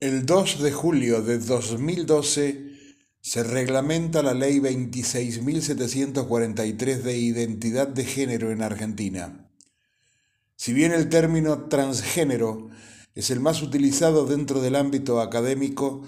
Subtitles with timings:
[0.00, 2.72] El 2 de julio de 2012
[3.20, 9.48] se reglamenta la Ley 26.743 de Identidad de Género en Argentina.
[10.56, 12.70] Si bien el término transgénero
[13.14, 16.02] es el más utilizado dentro del ámbito académico,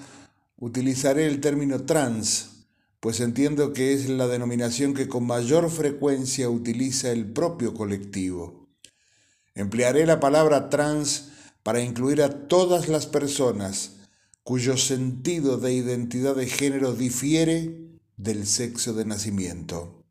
[0.56, 2.66] utilizaré el término trans,
[2.98, 8.66] pues entiendo que es la denominación que con mayor frecuencia utiliza el propio colectivo.
[9.54, 11.35] Emplearé la palabra trans
[11.66, 13.96] para incluir a todas las personas
[14.44, 20.04] cuyo sentido de identidad de género difiere del sexo de nacimiento.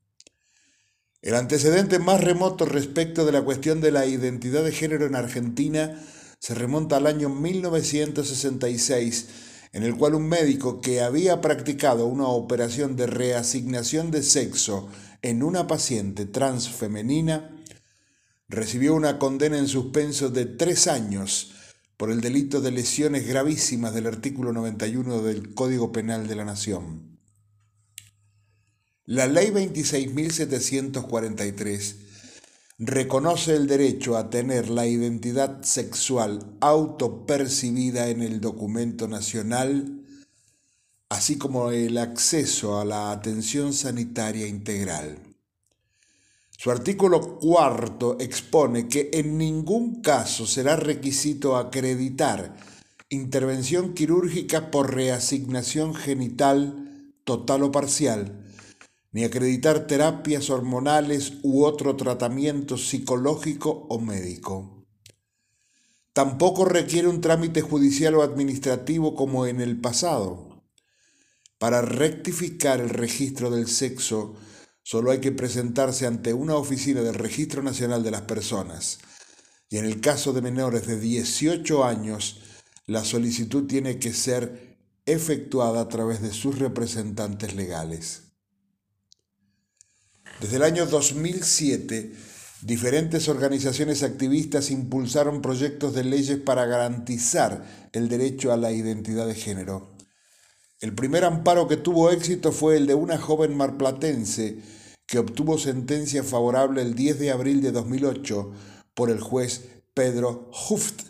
[1.22, 5.98] El antecedente más remoto respecto de la cuestión de la identidad de género en Argentina
[6.40, 9.28] se remonta al año 1966,
[9.72, 14.90] en el cual un médico que había practicado una operación de reasignación de sexo
[15.22, 17.55] en una paciente transfemenina
[18.48, 21.52] recibió una condena en suspenso de tres años
[21.98, 27.20] por el delito de lesiones gravísimas del artículo 91 del Código Penal de la Nación.
[29.05, 32.05] La Ley 26.743
[32.80, 40.02] reconoce el derecho a tener la identidad sexual autopercibida en el documento nacional,
[41.09, 45.34] así como el acceso a la atención sanitaria integral.
[46.58, 52.56] Su artículo cuarto expone que en ningún caso será requisito acreditar
[53.09, 58.45] intervención quirúrgica por reasignación genital total o parcial,
[59.11, 64.86] ni acreditar terapias hormonales u otro tratamiento psicológico o médico.
[66.14, 70.64] Tampoco requiere un trámite judicial o administrativo como en el pasado.
[71.58, 74.36] Para rectificar el registro del sexo,
[74.88, 79.00] Solo hay que presentarse ante una oficina del Registro Nacional de las Personas.
[79.67, 82.42] Y en el caso de menores de 18 años,
[82.86, 84.77] la solicitud tiene que ser
[85.08, 88.25] efectuada a través de sus representantes legales.
[90.39, 92.14] Desde el año 2007,
[92.61, 99.33] diferentes organizaciones activistas impulsaron proyectos de leyes para garantizar el derecho a la identidad de
[99.33, 99.95] género.
[100.81, 104.59] El primer amparo que tuvo éxito fue el de una joven marplatense
[105.08, 108.52] que obtuvo sentencia favorable el 10 de abril de 2008
[108.93, 111.03] por el juez Pedro Huft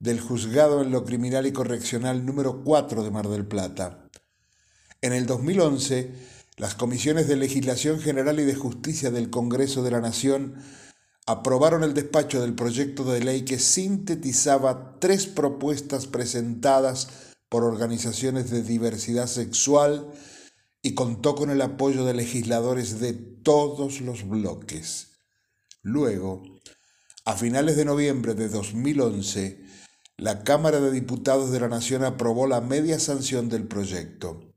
[0.00, 4.08] del Juzgado en lo Criminal y Correccional número 4 de Mar del Plata.
[5.00, 6.10] En el 2011,
[6.56, 10.54] las comisiones de Legislación General y de Justicia del Congreso de la Nación
[11.26, 18.64] aprobaron el despacho del proyecto de ley que sintetizaba tres propuestas presentadas por organizaciones de
[18.64, 20.12] diversidad sexual
[20.82, 25.12] y contó con el apoyo de legisladores de todos los bloques.
[25.80, 26.42] Luego,
[27.24, 29.62] a finales de noviembre de 2011,
[30.16, 34.52] la Cámara de Diputados de la Nación aprobó la media sanción del proyecto.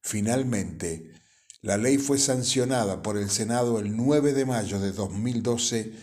[0.00, 1.14] Finalmente,
[1.62, 5.94] la ley fue sancionada por el Senado el 9 de mayo de 2012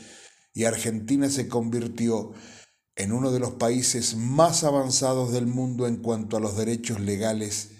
[0.53, 2.33] y Argentina se convirtió
[2.95, 7.71] en uno de los países más avanzados del mundo en cuanto a los derechos legales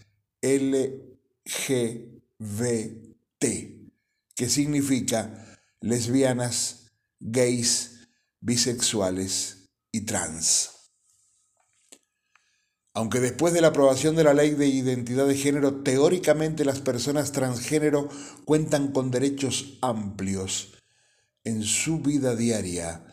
[0.42, 1.06] LGBT,
[4.36, 8.08] que significa lesbianas, gays,
[8.40, 10.72] bisexuales y trans.
[12.96, 17.32] Aunque después de la aprobación de la ley de identidad de género, teóricamente las personas
[17.32, 18.08] transgénero
[18.46, 20.74] cuentan con derechos amplios
[21.44, 23.04] en su vida diaria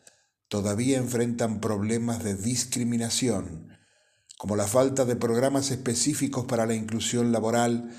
[0.51, 3.79] todavía enfrentan problemas de discriminación,
[4.37, 7.95] como la falta de programas específicos para la inclusión laboral,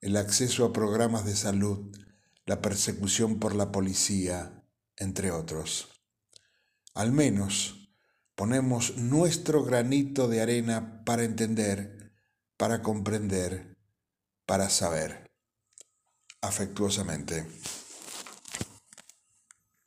[0.00, 1.94] el acceso a programas de salud,
[2.46, 4.64] la persecución por la policía,
[4.96, 5.90] entre otros.
[6.94, 7.92] Al menos
[8.34, 12.14] ponemos nuestro granito de arena para entender,
[12.56, 13.76] para comprender,
[14.46, 15.30] para saber.
[16.40, 17.46] Afectuosamente.